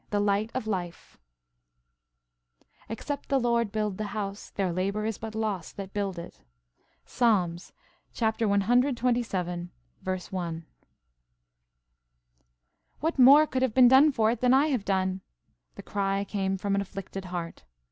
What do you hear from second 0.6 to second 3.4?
LIFE "Except the